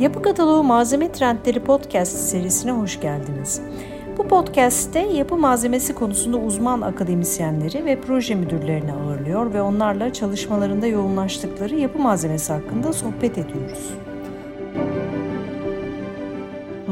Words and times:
Yapı 0.00 0.22
Kataloğu 0.22 0.62
Malzeme 0.62 1.12
Trendleri 1.12 1.60
Podcast 1.60 2.16
serisine 2.16 2.72
hoş 2.72 3.00
geldiniz. 3.00 3.60
Bu 4.18 4.28
podcast'te 4.28 4.98
yapı 5.00 5.36
malzemesi 5.36 5.94
konusunda 5.94 6.36
uzman 6.36 6.80
akademisyenleri 6.80 7.84
ve 7.84 8.00
proje 8.00 8.34
müdürlerini 8.34 8.92
ağırlıyor 8.92 9.54
ve 9.54 9.62
onlarla 9.62 10.12
çalışmalarında 10.12 10.86
yoğunlaştıkları 10.86 11.76
yapı 11.76 11.98
malzemesi 11.98 12.52
hakkında 12.52 12.92
sohbet 12.92 13.38
ediyoruz. 13.38 13.94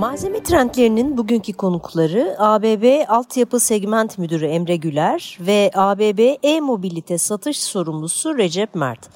Malzeme 0.05 0.43
trendlerinin 0.43 1.17
bugünkü 1.17 1.53
konukları 1.53 2.37
ABB 2.39 3.05
Altyapı 3.09 3.61
Segment 3.61 4.19
Müdürü 4.19 4.47
Emre 4.47 4.77
Güler 4.77 5.39
ve 5.41 5.71
ABB 5.75 6.37
E-Mobilite 6.43 7.19
Satış 7.19 7.63
Sorumlusu 7.63 8.39
Recep 8.39 8.75
Mert. 8.75 9.11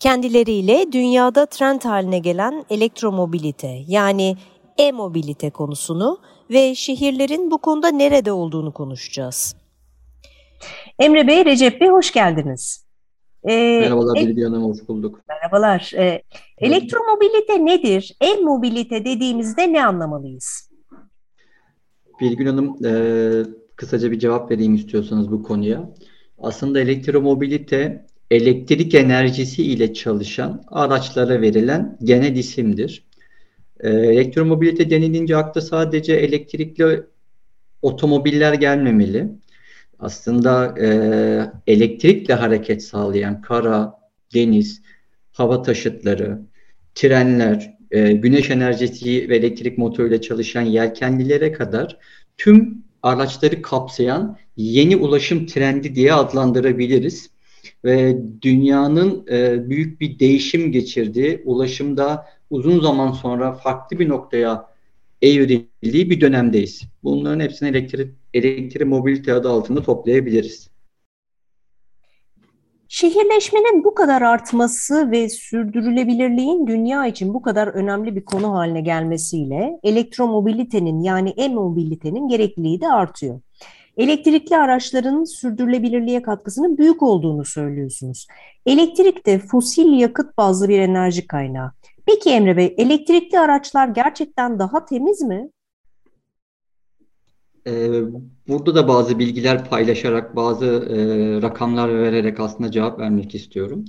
Kendileriyle 0.00 0.92
dünyada 0.92 1.46
trend 1.46 1.82
haline 1.82 2.18
gelen 2.18 2.64
elektromobilite 2.70 3.82
yani 3.86 4.36
e-mobilite 4.78 5.50
konusunu 5.50 6.18
ve 6.50 6.74
şehirlerin 6.74 7.50
bu 7.50 7.58
konuda 7.58 7.88
nerede 7.88 8.32
olduğunu 8.32 8.72
konuşacağız. 8.72 9.56
Emre 10.98 11.26
Bey, 11.26 11.44
Recep 11.44 11.80
Bey 11.80 11.88
hoş 11.88 12.12
geldiniz. 12.12 12.87
Ee, 13.48 13.80
Merhabalar 13.80 14.14
Bilgi 14.14 14.42
Hanım, 14.42 14.62
hoş 14.62 14.88
bulduk. 14.88 15.20
Merhabalar. 15.28 15.92
Ee, 15.96 16.22
elektromobilite 16.58 17.66
nedir? 17.66 18.16
E-mobilite 18.20 19.04
dediğimizde 19.04 19.72
ne 19.72 19.86
anlamalıyız? 19.86 20.70
Bilgün 22.20 22.46
Hanım, 22.46 22.86
e, 22.86 22.92
kısaca 23.76 24.10
bir 24.10 24.18
cevap 24.18 24.50
vereyim 24.50 24.74
istiyorsanız 24.74 25.32
bu 25.32 25.42
konuya. 25.42 25.90
Aslında 26.38 26.80
elektromobilite 26.80 28.06
elektrik 28.30 28.94
enerjisi 28.94 29.62
ile 29.62 29.94
çalışan 29.94 30.64
araçlara 30.68 31.40
verilen 31.40 31.98
genel 32.02 32.36
isimdir. 32.36 33.04
E, 33.80 33.88
elektromobilite 33.90 34.90
denilince 34.90 35.36
akla 35.36 35.60
sadece 35.60 36.14
elektrikli 36.14 37.02
otomobiller 37.82 38.52
gelmemeli. 38.52 39.28
Aslında 39.98 40.74
e, 40.80 40.86
elektrikle 41.66 42.34
hareket 42.34 42.82
sağlayan 42.82 43.40
kara, 43.40 43.94
deniz, 44.34 44.82
hava 45.32 45.62
taşıtları, 45.62 46.38
trenler, 46.94 47.76
e, 47.90 48.12
güneş 48.12 48.50
enerjisi 48.50 49.28
ve 49.28 49.36
elektrik 49.36 49.78
motoruyla 49.78 50.20
çalışan 50.20 50.62
yelkenlilere 50.62 51.52
kadar 51.52 51.98
tüm 52.36 52.84
araçları 53.02 53.62
kapsayan 53.62 54.38
yeni 54.56 54.96
ulaşım 54.96 55.46
trendi 55.46 55.94
diye 55.94 56.12
adlandırabiliriz. 56.12 57.30
Ve 57.84 58.18
dünyanın 58.42 59.26
e, 59.30 59.68
büyük 59.70 60.00
bir 60.00 60.18
değişim 60.18 60.72
geçirdiği, 60.72 61.42
ulaşımda 61.44 62.26
uzun 62.50 62.80
zaman 62.80 63.12
sonra 63.12 63.52
farklı 63.52 63.98
bir 63.98 64.08
noktaya 64.08 64.67
evrildiği 65.22 66.10
bir 66.10 66.20
dönemdeyiz. 66.20 66.82
Bunların 67.02 67.40
hepsini 67.40 67.68
elektrik, 67.68 68.14
elektrik 68.34 68.86
mobilite 68.86 69.32
adı 69.32 69.48
altında 69.48 69.82
toplayabiliriz. 69.82 70.70
Şehirleşmenin 72.90 73.84
bu 73.84 73.94
kadar 73.94 74.22
artması 74.22 75.10
ve 75.10 75.28
sürdürülebilirliğin 75.28 76.66
dünya 76.66 77.06
için 77.06 77.34
bu 77.34 77.42
kadar 77.42 77.68
önemli 77.68 78.16
bir 78.16 78.24
konu 78.24 78.52
haline 78.52 78.80
gelmesiyle 78.80 79.80
elektromobilitenin 79.82 81.02
yani 81.02 81.30
e-mobilitenin 81.30 82.28
gerekliliği 82.28 82.80
de 82.80 82.88
artıyor. 82.88 83.40
Elektrikli 83.96 84.56
araçların 84.56 85.24
sürdürülebilirliğe 85.24 86.22
katkısının 86.22 86.78
büyük 86.78 87.02
olduğunu 87.02 87.44
söylüyorsunuz. 87.44 88.26
Elektrik 88.66 89.26
de 89.26 89.38
fosil 89.38 89.92
yakıt 89.92 90.38
bazlı 90.38 90.68
bir 90.68 90.78
enerji 90.78 91.26
kaynağı. 91.26 91.72
Peki 92.08 92.30
Emre 92.30 92.56
Bey, 92.56 92.74
elektrikli 92.78 93.38
araçlar 93.38 93.88
gerçekten 93.88 94.58
daha 94.58 94.84
temiz 94.84 95.22
mi? 95.22 95.50
Ee, 97.66 97.90
burada 98.48 98.74
da 98.74 98.88
bazı 98.88 99.18
bilgiler 99.18 99.64
paylaşarak, 99.64 100.36
bazı 100.36 100.66
e, 100.66 100.96
rakamlar 101.42 101.88
vererek 101.88 102.40
aslında 102.40 102.70
cevap 102.70 102.98
vermek 102.98 103.34
istiyorum. 103.34 103.84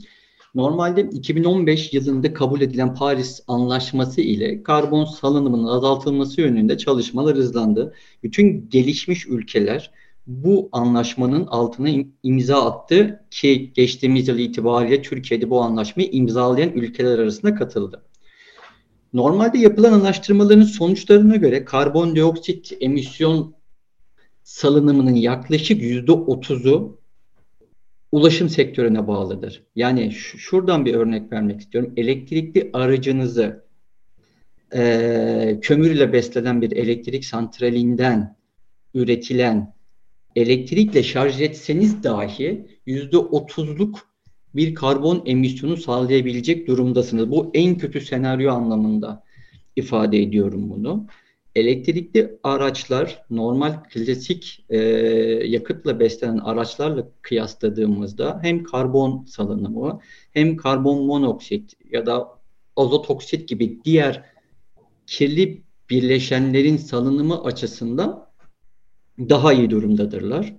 Normalde 0.55 1.01
2015 1.01 1.93
yılında 1.93 2.33
kabul 2.33 2.61
edilen 2.61 2.95
Paris 2.95 3.43
Anlaşması 3.47 4.21
ile 4.21 4.63
karbon 4.63 5.05
salınımının 5.05 5.67
azaltılması 5.67 6.41
yönünde 6.41 6.77
çalışmalar 6.77 7.37
hızlandı. 7.37 7.93
Bütün 8.23 8.69
gelişmiş 8.69 9.27
ülkeler 9.27 9.91
bu 10.27 10.69
anlaşmanın 10.71 11.45
altına 11.47 11.89
imza 12.23 12.65
attı 12.65 13.25
ki 13.31 13.71
geçtiğimiz 13.73 14.27
yıl 14.27 14.37
itibariyle 14.37 15.01
Türkiye'de 15.01 15.49
bu 15.49 15.61
anlaşmayı 15.61 16.09
imzalayan 16.11 16.69
ülkeler 16.69 17.19
arasında 17.19 17.55
katıldı. 17.55 18.08
Normalde 19.13 19.57
yapılan 19.57 20.01
araştırmaların 20.01 20.61
sonuçlarına 20.61 21.35
göre 21.35 21.65
karbondioksit 21.65 22.77
emisyon 22.79 23.55
salınımının 24.43 25.15
yaklaşık 25.15 25.81
yüzde 25.81 26.11
otuzu 26.11 26.99
ulaşım 28.11 28.49
sektörüne 28.49 29.07
bağlıdır. 29.07 29.63
Yani 29.75 30.11
şuradan 30.11 30.85
bir 30.85 30.93
örnek 30.93 31.31
vermek 31.31 31.59
istiyorum. 31.59 31.93
Elektrikli 31.97 32.69
aracınızı 32.73 33.65
e, 34.75 35.59
kömürle 35.61 36.13
beslenen 36.13 36.61
bir 36.61 36.71
elektrik 36.71 37.25
santralinden 37.25 38.37
üretilen 38.93 39.73
elektrikle 40.35 41.03
şarj 41.03 41.41
etseniz 41.41 42.03
dahi 42.03 42.67
yüzde 42.85 43.17
otuzluk 43.17 44.08
bir 44.55 44.75
karbon 44.75 45.23
emisyonu 45.25 45.77
sağlayabilecek 45.77 46.67
durumdasınız. 46.67 47.31
Bu 47.31 47.51
en 47.53 47.77
kötü 47.77 48.01
senaryo 48.01 48.51
anlamında 48.51 49.23
ifade 49.75 50.21
ediyorum 50.21 50.69
bunu. 50.69 51.07
Elektrikli 51.55 52.39
araçlar 52.43 53.25
normal 53.29 53.83
klasik 53.83 54.65
e, 54.69 54.77
yakıtla 55.45 55.99
beslenen 55.99 56.37
araçlarla 56.37 57.07
kıyasladığımızda 57.21 58.39
hem 58.43 58.63
karbon 58.63 59.25
salınımı 59.25 59.99
hem 60.31 60.57
karbon 60.57 61.05
monoksit 61.05 61.73
ya 61.91 62.05
da 62.05 62.27
azot 62.75 63.09
oksit 63.09 63.49
gibi 63.49 63.79
diğer 63.85 64.25
kirli 65.07 65.63
birleşenlerin 65.89 66.77
salınımı 66.77 67.43
açısından 67.43 68.29
daha 69.19 69.53
iyi 69.53 69.69
durumdadırlar. 69.69 70.53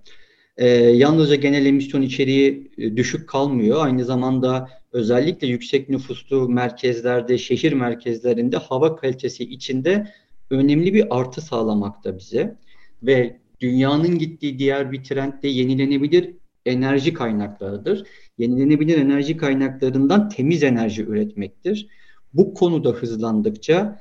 E, 0.60 0.66
yalnızca 0.68 1.34
genel 1.34 1.66
emisyon 1.66 2.02
içeriği 2.02 2.70
e, 2.78 2.96
düşük 2.96 3.28
kalmıyor. 3.28 3.84
Aynı 3.84 4.04
zamanda 4.04 4.68
özellikle 4.92 5.46
yüksek 5.46 5.88
nüfuslu 5.88 6.48
merkezlerde, 6.48 7.38
şehir 7.38 7.72
merkezlerinde 7.72 8.56
hava 8.56 8.96
kalitesi 8.96 9.44
içinde 9.44 10.12
önemli 10.50 10.94
bir 10.94 11.18
artı 11.18 11.40
sağlamakta 11.40 12.18
bize. 12.18 12.56
Ve 13.02 13.40
dünyanın 13.60 14.18
gittiği 14.18 14.58
diğer 14.58 14.92
bir 14.92 15.04
trend 15.04 15.42
de 15.42 15.48
yenilenebilir 15.48 16.34
enerji 16.66 17.14
kaynaklarıdır. 17.14 18.06
Yenilenebilir 18.38 18.98
enerji 18.98 19.36
kaynaklarından 19.36 20.28
temiz 20.28 20.62
enerji 20.62 21.02
üretmektir. 21.02 21.88
Bu 22.34 22.54
konuda 22.54 22.90
hızlandıkça 22.90 24.00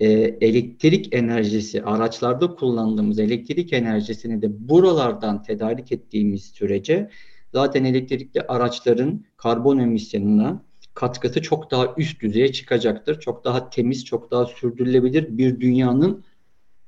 e, 0.00 0.08
elektrik 0.40 1.14
enerjisi, 1.14 1.82
araçlarda 1.82 2.54
kullandığımız 2.54 3.18
elektrik 3.18 3.72
enerjisini 3.72 4.42
de 4.42 4.68
buralardan 4.68 5.42
tedarik 5.42 5.92
ettiğimiz 5.92 6.44
sürece 6.44 7.10
zaten 7.52 7.84
elektrikli 7.84 8.42
araçların 8.42 9.24
karbon 9.36 9.78
emisyonuna 9.78 10.62
katkısı 10.94 11.42
çok 11.42 11.70
daha 11.70 11.94
üst 11.96 12.20
düzeye 12.22 12.52
çıkacaktır. 12.52 13.20
Çok 13.20 13.44
daha 13.44 13.70
temiz, 13.70 14.04
çok 14.04 14.30
daha 14.30 14.46
sürdürülebilir 14.46 15.38
bir 15.38 15.60
dünyanın 15.60 16.24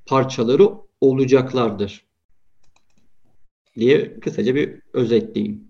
parçaları 0.07 0.69
olacaklardır 1.01 2.05
diye 3.77 4.21
kısaca 4.21 4.55
bir 4.55 4.83
özetleyeyim. 4.93 5.70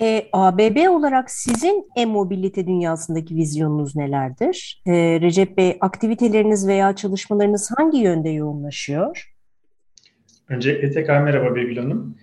E, 0.00 0.28
ABB 0.32 0.88
olarak 0.90 1.30
sizin 1.30 1.88
e-mobilite 1.96 2.66
dünyasındaki 2.66 3.36
vizyonunuz 3.36 3.96
nelerdir? 3.96 4.82
E, 4.86 4.92
Recep 5.20 5.56
Bey, 5.56 5.76
aktiviteleriniz 5.80 6.68
veya 6.68 6.96
çalışmalarınız 6.96 7.70
hangi 7.76 7.98
yönde 7.98 8.28
yoğunlaşıyor? 8.28 9.34
Öncelikle 10.48 10.90
tekrar 10.90 11.22
merhaba 11.22 11.56
Begül 11.56 11.76
Hanım. 11.76 12.16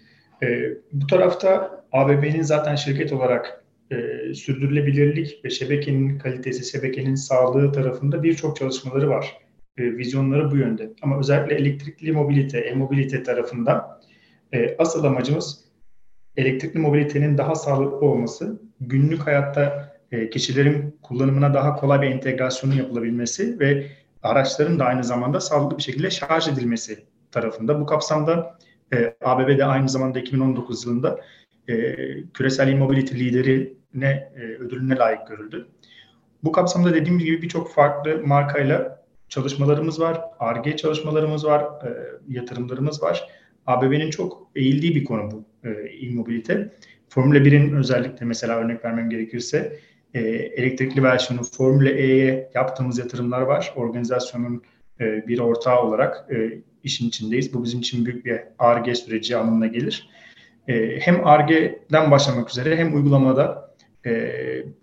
E, 0.43 0.47
bu 0.93 1.07
tarafta 1.07 1.81
ABB'nin 1.91 2.41
zaten 2.41 2.75
şirket 2.75 3.13
olarak 3.13 3.65
e, 3.91 3.95
sürdürülebilirlik 4.33 5.45
ve 5.45 5.49
şebekenin 5.49 6.19
kalitesi, 6.19 6.71
şebekenin 6.71 7.15
sağlığı 7.15 7.71
tarafında 7.71 8.23
birçok 8.23 8.57
çalışmaları 8.57 9.09
var. 9.09 9.37
E, 9.77 9.83
vizyonları 9.83 10.51
bu 10.51 10.57
yönde. 10.57 10.89
Ama 11.01 11.19
özellikle 11.19 11.55
elektrikli 11.55 12.11
mobilite, 12.11 12.59
e-mobilite 12.59 13.23
tarafında 13.23 14.01
e, 14.53 14.75
asıl 14.77 15.03
amacımız 15.03 15.66
elektrikli 16.37 16.79
mobilitenin 16.79 17.37
daha 17.37 17.55
sağlıklı 17.55 18.07
olması, 18.07 18.61
günlük 18.79 19.27
hayatta 19.27 19.93
e, 20.11 20.29
kişilerin 20.29 20.99
kullanımına 21.01 21.53
daha 21.53 21.75
kolay 21.75 22.01
bir 22.01 22.07
entegrasyonun 22.07 22.75
yapılabilmesi 22.75 23.59
ve 23.59 23.87
araçların 24.23 24.79
da 24.79 24.85
aynı 24.85 25.03
zamanda 25.03 25.39
sağlıklı 25.39 25.77
bir 25.77 25.83
şekilde 25.83 26.09
şarj 26.09 26.47
edilmesi 26.47 27.05
tarafında. 27.31 27.81
Bu 27.81 27.85
kapsamda 27.85 28.57
e, 28.93 29.15
ABB 29.23 29.57
de 29.57 29.65
aynı 29.65 29.89
zamanda 29.89 30.19
2019 30.19 30.85
yılında 30.85 31.19
e, 31.67 31.95
küresel 32.33 32.67
e-mobility 32.67 33.15
liderine 33.15 34.31
e, 34.35 34.39
ödülüne 34.39 34.95
layık 34.95 35.27
görüldü. 35.27 35.67
Bu 36.43 36.51
kapsamda 36.51 36.93
dediğimiz 36.93 37.25
gibi 37.25 37.41
birçok 37.41 37.73
farklı 37.73 38.21
markayla 38.25 39.03
çalışmalarımız 39.29 39.99
var, 39.99 40.21
ARGE 40.39 40.77
çalışmalarımız 40.77 41.45
var, 41.45 41.61
e, 41.61 41.89
yatırımlarımız 42.27 43.03
var. 43.03 43.29
ABB'nin 43.65 44.09
çok 44.09 44.47
eğildiği 44.55 44.95
bir 44.95 45.03
konu 45.03 45.31
bu 45.31 45.45
e-mobilite. 45.71 46.71
Formula 47.09 47.37
1'in 47.37 47.75
özellikle 47.75 48.25
mesela 48.25 48.57
örnek 48.57 48.85
vermem 48.85 49.09
gerekirse 49.09 49.79
e, 50.13 50.19
elektrikli 50.29 51.03
versiyonu 51.03 51.43
Formula 51.43 51.89
E'ye 51.89 52.49
yaptığımız 52.53 52.97
yatırımlar 52.97 53.41
var. 53.41 53.73
Organizasyonun 53.75 54.63
e, 54.99 55.27
bir 55.27 55.39
ortağı 55.39 55.81
olarak 55.81 56.25
e, 56.31 56.61
işin 56.83 57.07
içindeyiz. 57.07 57.53
Bu 57.53 57.63
bizim 57.63 57.79
için 57.79 58.05
büyük 58.05 58.25
bir 58.25 58.39
ARGE 58.59 58.95
süreci 58.95 59.37
anlamına 59.37 59.67
gelir. 59.67 60.09
E, 60.67 60.99
hem 60.99 61.27
ARGE'den 61.27 62.11
başlamak 62.11 62.49
üzere 62.49 62.77
hem 62.77 62.95
uygulamada 62.95 63.75
e, 64.05 64.33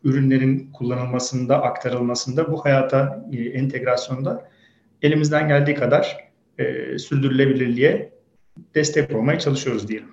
ürünlerin 0.04 0.70
kullanılmasında, 0.72 1.62
aktarılmasında, 1.62 2.52
bu 2.52 2.64
hayata 2.64 3.26
e, 3.32 3.42
entegrasyonda 3.42 4.48
elimizden 5.02 5.48
geldiği 5.48 5.74
kadar 5.74 6.30
e, 6.58 6.98
sürdürülebilirliğe 6.98 8.12
destek 8.74 9.16
olmaya 9.16 9.38
çalışıyoruz 9.38 9.88
diyelim. 9.88 10.08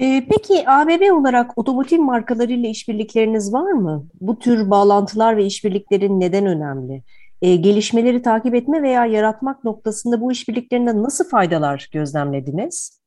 Ee, 0.00 0.26
peki 0.30 0.70
ABB 0.70 1.12
olarak 1.12 1.58
otomotiv 1.58 1.98
markalarıyla 1.98 2.68
işbirlikleriniz 2.68 3.52
var 3.52 3.72
mı? 3.72 4.06
Bu 4.20 4.38
tür 4.38 4.70
bağlantılar 4.70 5.36
ve 5.36 5.44
işbirliklerin 5.44 6.20
neden 6.20 6.46
önemli? 6.46 7.02
Ee, 7.42 7.56
gelişmeleri 7.56 8.22
takip 8.22 8.54
etme 8.54 8.82
veya 8.82 9.06
yaratmak 9.06 9.64
noktasında 9.64 10.20
bu 10.20 10.32
işbirliklerinden 10.32 11.02
nasıl 11.02 11.28
faydalar 11.28 11.88
gözlemlediniz? 11.92 13.00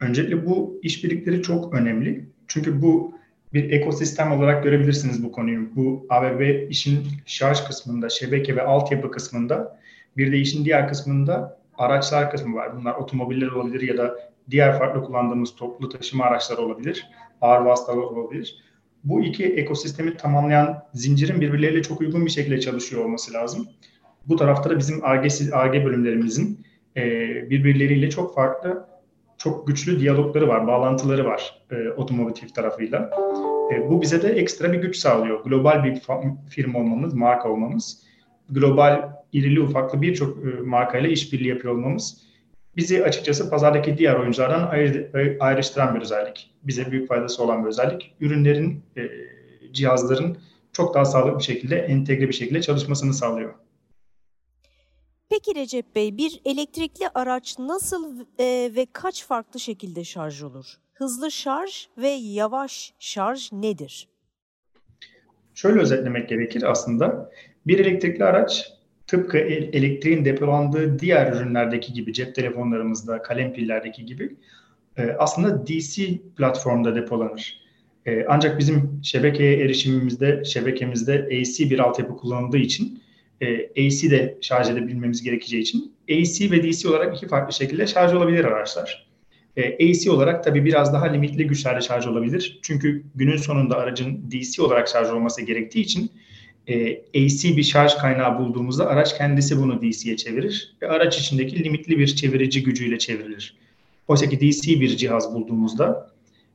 Öncelikle 0.00 0.46
bu 0.46 0.80
işbirlikleri 0.82 1.42
çok 1.42 1.74
önemli. 1.74 2.28
Çünkü 2.48 2.82
bu 2.82 3.12
bir 3.52 3.70
ekosistem 3.70 4.32
olarak 4.32 4.64
görebilirsiniz 4.64 5.24
bu 5.24 5.32
konuyu. 5.32 5.76
Bu 5.76 6.06
ABB 6.10 6.70
işin 6.70 6.98
şarj 7.26 7.60
kısmında, 7.60 8.08
şebeke 8.08 8.56
ve 8.56 8.62
altyapı 8.62 9.10
kısmında, 9.10 9.78
bir 10.16 10.32
de 10.32 10.38
işin 10.38 10.64
diğer 10.64 10.88
kısmında 10.88 11.60
araçlar 11.78 12.30
kısmı 12.30 12.54
var. 12.54 12.76
Bunlar 12.76 12.94
otomobiller 12.94 13.48
olabilir 13.48 13.88
ya 13.88 13.98
da 13.98 14.16
diğer 14.50 14.78
farklı 14.78 15.04
kullandığımız 15.04 15.54
toplu 15.54 15.88
taşıma 15.88 16.24
araçları 16.24 16.60
olabilir, 16.60 17.06
ağır 17.40 17.60
vasıtalar 17.60 18.02
olabilir. 18.02 18.62
Bu 19.04 19.24
iki 19.24 19.44
ekosistemi 19.44 20.16
tamamlayan 20.16 20.82
zincirin 20.94 21.40
birbirleriyle 21.40 21.82
çok 21.82 22.00
uygun 22.00 22.26
bir 22.26 22.30
şekilde 22.30 22.60
çalışıyor 22.60 23.04
olması 23.04 23.32
lazım. 23.32 23.68
Bu 24.26 24.36
tarafta 24.36 24.70
da 24.70 24.78
bizim 24.78 25.04
ARGE, 25.04 25.84
bölümlerimizin 25.84 26.66
e, 26.96 27.02
birbirleriyle 27.50 28.10
çok 28.10 28.34
farklı, 28.34 28.88
çok 29.38 29.66
güçlü 29.66 30.00
diyalogları 30.00 30.48
var, 30.48 30.66
bağlantıları 30.66 31.24
var 31.24 31.62
e, 31.70 31.88
otomotiv 31.88 32.48
tarafıyla. 32.48 33.10
E, 33.74 33.90
bu 33.90 34.02
bize 34.02 34.22
de 34.22 34.28
ekstra 34.28 34.72
bir 34.72 34.78
güç 34.78 34.96
sağlıyor. 34.96 35.44
Global 35.44 35.84
bir 35.84 36.02
firma 36.48 36.78
olmamız, 36.78 37.14
marka 37.14 37.48
olmamız, 37.48 38.02
global 38.50 39.12
irili 39.32 39.60
ufaklı 39.60 40.02
birçok 40.02 40.38
e, 40.38 40.60
markayla 40.60 41.08
işbirliği 41.08 41.48
yapıyor 41.48 41.74
olmamız 41.74 42.26
bizi 42.76 43.04
açıkçası 43.04 43.50
pazardaki 43.50 43.98
diğer 43.98 44.14
oyunculardan 44.14 44.68
ayır, 44.70 45.06
ayrıştıran 45.40 45.94
bir 45.94 46.00
özellik. 46.00 46.54
Bize 46.62 46.90
büyük 46.90 47.08
faydası 47.08 47.42
olan 47.42 47.64
bir 47.64 47.68
özellik. 47.68 48.14
Ürünlerin, 48.20 48.82
e, 48.96 49.02
cihazların 49.72 50.38
çok 50.72 50.94
daha 50.94 51.04
sağlıklı 51.04 51.38
bir 51.38 51.44
şekilde, 51.44 51.76
entegre 51.76 52.28
bir 52.28 52.34
şekilde 52.34 52.62
çalışmasını 52.62 53.14
sağlıyor. 53.14 53.54
Peki 55.30 55.54
Recep 55.54 55.96
Bey, 55.96 56.16
bir 56.16 56.40
elektrikli 56.44 57.08
araç 57.14 57.58
nasıl 57.58 58.20
e, 58.38 58.70
ve 58.76 58.86
kaç 58.92 59.26
farklı 59.26 59.60
şekilde 59.60 60.04
şarj 60.04 60.42
olur? 60.42 60.66
Hızlı 60.94 61.30
şarj 61.30 61.88
ve 61.98 62.08
yavaş 62.08 62.94
şarj 62.98 63.52
nedir? 63.52 64.08
Şöyle 65.54 65.80
özetlemek 65.80 66.28
gerekir 66.28 66.62
aslında. 66.62 67.30
Bir 67.66 67.78
elektrikli 67.78 68.24
araç 68.24 68.75
tıpkı 69.06 69.38
elektriğin 69.38 70.24
depolandığı 70.24 70.98
diğer 70.98 71.32
ürünlerdeki 71.32 71.92
gibi, 71.92 72.12
cep 72.12 72.34
telefonlarımızda, 72.34 73.22
kalem 73.22 73.52
pillerdeki 73.52 74.06
gibi 74.06 74.36
e, 74.96 75.10
aslında 75.18 75.66
DC 75.66 76.18
platformda 76.36 76.94
depolanır. 76.94 77.60
E, 78.06 78.24
ancak 78.28 78.58
bizim 78.58 79.00
şebekeye 79.02 79.56
erişimimizde, 79.56 80.44
şebekemizde 80.44 81.12
AC 81.12 81.70
bir 81.70 81.78
altyapı 81.78 82.16
kullanıldığı 82.16 82.58
için 82.58 83.02
e, 83.40 83.64
AC 83.66 84.10
de 84.10 84.38
şarj 84.40 84.70
edebilmemiz 84.70 85.22
gerekeceği 85.22 85.62
için 85.62 85.92
AC 86.10 86.50
ve 86.50 86.62
DC 86.62 86.88
olarak 86.88 87.16
iki 87.16 87.28
farklı 87.28 87.52
şekilde 87.52 87.86
şarj 87.86 88.12
olabilir 88.12 88.44
araçlar. 88.44 89.06
AC 89.56 90.10
olarak 90.10 90.44
tabii 90.44 90.64
biraz 90.64 90.92
daha 90.92 91.06
limitli 91.06 91.46
güçlerle 91.46 91.80
şarj 91.80 92.06
olabilir. 92.06 92.58
Çünkü 92.62 93.02
günün 93.14 93.36
sonunda 93.36 93.76
aracın 93.76 94.30
DC 94.30 94.62
olarak 94.62 94.88
şarj 94.88 95.10
olması 95.10 95.42
gerektiği 95.42 95.80
için 95.80 96.10
e, 96.68 96.92
AC 96.94 97.56
bir 97.56 97.62
şarj 97.62 97.94
kaynağı 97.94 98.38
bulduğumuzda 98.38 98.86
araç 98.86 99.18
kendisi 99.18 99.58
bunu 99.58 99.82
DC'ye 99.82 100.16
çevirir 100.16 100.76
ve 100.82 100.88
araç 100.88 101.18
içindeki 101.18 101.64
limitli 101.64 101.98
bir 101.98 102.06
çevirici 102.06 102.62
gücüyle 102.62 102.98
çevrilir. 102.98 103.56
Oysa 104.08 104.28
ki 104.28 104.40
DC 104.40 104.80
bir 104.80 104.96
cihaz 104.96 105.34
bulduğumuzda 105.34 106.10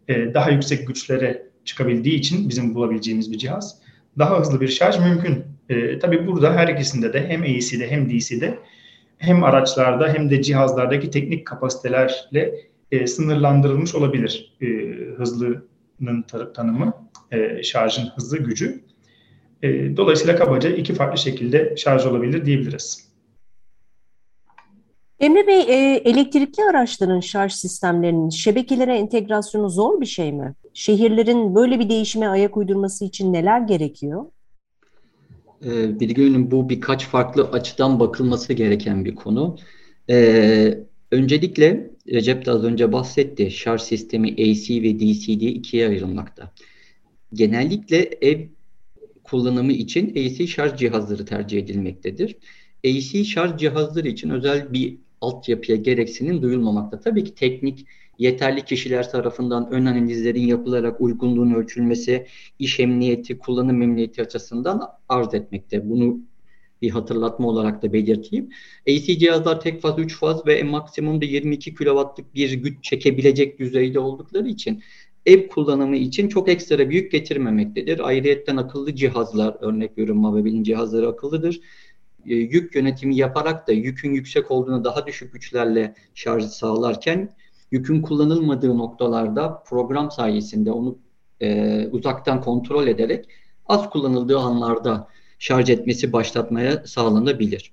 e, 0.08 0.34
daha 0.34 0.50
yüksek 0.50 0.88
güçlere 0.88 1.44
çıkabildiği 1.66 2.16
için 2.16 2.50
bizim 2.50 2.76
bulabileceğimiz 2.76 3.32
bir 3.32 3.38
cihaz 3.38 3.82
daha 4.18 4.40
hızlı 4.40 4.62
bir 4.62 4.68
şarj 4.68 5.00
mümkün. 5.00 5.44
E, 5.70 6.00
tabii 6.00 6.28
burada 6.28 6.54
her 6.54 6.68
ikisinde 6.68 7.14
de 7.14 7.28
hem 7.28 7.42
AC'de 7.42 7.92
hem 7.92 8.10
DC'de 8.10 8.60
hem 9.18 9.44
araçlarda 9.44 10.14
hem 10.14 10.30
de 10.30 10.42
cihazlardaki 10.42 11.10
teknik 11.10 11.48
kapasitelerle 11.48 12.54
sınırlandırılmış 13.06 13.96
olabilir 13.96 14.58
hızlının 15.18 16.26
tanımı, 16.56 16.94
şarjın 17.64 18.06
hızlı 18.16 18.38
gücü. 18.38 18.82
E, 19.64 19.98
dolayısıyla 19.98 20.36
kabaca 20.36 20.70
iki 20.70 20.94
farklı 20.94 21.18
şekilde 21.18 21.74
şarj 21.78 22.06
olabilir 22.06 22.46
diyebiliriz. 22.46 23.12
Emre 25.20 25.48
Bey, 25.48 25.60
e, 25.60 25.96
elektrikli 25.96 26.64
araçların 26.70 27.20
şarj 27.20 27.54
sistemlerinin 27.54 28.30
şebekelere 28.30 28.98
entegrasyonu 28.98 29.70
zor 29.70 30.02
bir 30.02 30.06
şey 30.06 30.32
mi? 30.32 30.54
Şehirlerin 30.74 31.56
böyle 31.56 31.80
bir 31.80 31.90
değişime 31.90 32.28
ayak 32.28 32.58
uydurması 32.58 33.06
için 33.06 33.34
neler 33.34 33.62
gerekiyor? 33.62 34.26
E, 35.66 36.00
Bilgi 36.00 36.52
bu 36.52 36.70
birkaç 36.70 37.06
farklı 37.06 37.44
açıdan 37.44 38.00
bakılması 38.00 38.54
gereken 38.54 39.06
bir 39.06 39.16
konu. 39.16 39.58
Öncelikle 41.12 41.92
Recep 42.12 42.46
de 42.46 42.52
az 42.52 42.64
önce 42.64 42.92
bahsetti. 42.92 43.52
Şarj 43.52 43.82
sistemi 43.82 44.32
AC 44.32 44.84
ve 44.84 45.00
DC 45.00 45.40
diye 45.40 45.52
ikiye 45.52 45.88
ayrılmakta. 45.88 46.52
Genellikle 47.34 47.98
ev 48.22 48.40
kullanımı 49.32 49.72
için 49.72 50.10
AC 50.10 50.48
şarj 50.48 50.80
cihazları 50.80 51.26
tercih 51.26 51.60
edilmektedir. 51.60 52.38
AC 52.86 53.26
şarj 53.26 53.60
cihazları 53.60 54.08
için 54.08 54.30
özel 54.30 54.74
bir 54.74 54.98
altyapıya 55.22 55.78
gereksinim 55.78 56.42
duyulmamakta. 56.42 57.00
Tabii 57.00 57.24
ki 57.24 57.36
teknik 57.36 57.86
yeterli 58.18 58.66
kişiler 58.66 59.12
tarafından 59.12 59.72
ön 59.72 59.86
analizlerin 59.86 60.48
yapılarak 60.48 61.02
uygunluğun 61.02 61.54
ölçülmesi, 61.54 62.28
iş 62.60 62.80
emniyeti, 62.80 63.38
kullanım 63.38 63.82
emniyeti 63.82 64.22
açısından 64.22 64.82
arz 65.10 65.34
etmekte. 65.34 65.90
Bunu 65.90 66.20
bir 66.82 66.90
hatırlatma 66.90 67.48
olarak 67.48 67.84
da 67.84 67.94
belirteyim. 67.94 68.50
AC 68.90 69.20
cihazlar 69.20 69.62
tek 69.62 69.82
faz, 69.82 70.00
3 70.00 70.16
faz 70.20 70.48
ve 70.48 70.64
maksimumda 70.64 71.26
22 71.26 71.74
kW'lık 71.74 72.36
bir 72.36 72.54
güç 72.54 72.84
çekebilecek 72.84 73.60
düzeyde 73.60 74.00
oldukları 74.00 74.48
için 74.48 74.84
ev 75.26 75.48
kullanımı 75.48 75.96
için 75.96 76.28
çok 76.28 76.50
ekstra 76.50 76.90
bir 76.90 76.96
yük 76.96 77.12
getirmemektedir. 77.12 78.08
Ayrıyetten 78.08 78.58
akıllı 78.58 78.96
cihazlar, 78.96 79.58
örnek 79.62 79.98
veriyorum 79.98 80.22
Mavebel'in 80.22 80.64
cihazları 80.64 81.08
akıllıdır. 81.08 81.60
E, 82.26 82.36
yük 82.36 82.76
yönetimi 82.76 83.16
yaparak 83.16 83.68
da 83.68 83.72
yükün 83.72 84.14
yüksek 84.14 84.52
olduğunu 84.52 84.84
daha 84.84 85.08
düşük 85.08 85.34
güçlerle 85.34 85.96
şarj 86.16 86.46
sağlarken 86.46 87.30
yükün 87.72 88.02
kullanılmadığı 88.02 88.78
noktalarda 88.78 89.64
program 89.64 90.12
sayesinde 90.12 90.72
onu 90.72 90.98
e, 91.42 91.88
uzaktan 91.92 92.42
kontrol 92.42 92.88
ederek 92.88 93.26
az 93.66 93.90
kullanıldığı 93.90 94.38
anlarda 94.40 95.08
şarj 95.40 95.70
etmesi 95.70 96.14
başlatmaya 96.14 96.84
sağlanabilir. 96.86 97.72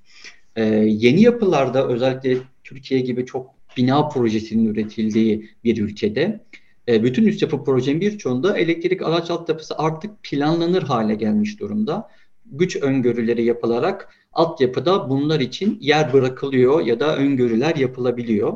E, 0.56 0.64
yeni 0.86 1.22
yapılarda 1.22 1.88
özellikle 1.88 2.38
Türkiye 2.64 3.00
gibi 3.00 3.26
çok 3.26 3.50
bina 3.76 4.08
projesinin 4.08 4.66
üretildiği 4.66 5.50
bir 5.64 5.78
ülkede 5.78 6.40
e, 6.88 7.02
bütün 7.02 7.26
üst 7.26 7.42
yapı 7.42 7.64
projenin 7.64 8.00
birçoğunda 8.00 8.58
elektrik 8.58 9.02
araç 9.02 9.30
altyapısı 9.30 9.78
artık 9.78 10.22
planlanır 10.22 10.82
hale 10.82 11.14
gelmiş 11.14 11.60
durumda. 11.60 12.08
Güç 12.46 12.76
öngörüleri 12.76 13.44
yapılarak 13.44 14.14
altyapıda 14.32 15.10
bunlar 15.10 15.40
için 15.40 15.78
yer 15.80 16.12
bırakılıyor 16.12 16.86
ya 16.86 17.00
da 17.00 17.16
öngörüler 17.16 17.76
yapılabiliyor. 17.76 18.52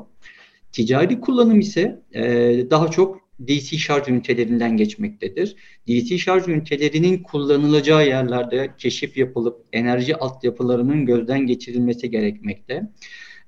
Ticari 0.73 1.21
kullanım 1.21 1.61
ise 1.61 2.03
e, 2.15 2.23
daha 2.71 2.89
çok 2.89 3.23
DC 3.47 3.79
şarj 3.79 4.09
ünitelerinden 4.09 4.77
geçmektedir. 4.77 5.57
DC 5.89 6.19
şarj 6.19 6.49
ünitelerinin 6.49 7.23
kullanılacağı 7.23 8.07
yerlerde 8.07 8.71
keşif 8.79 9.17
yapılıp 9.17 9.67
enerji 9.73 10.17
altyapılarının 10.17 11.07
gözden 11.07 11.47
geçirilmesi 11.47 12.11
gerekmekte. 12.11 12.83